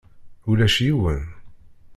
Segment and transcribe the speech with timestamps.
[0.49, 1.23] Ulac yiwen.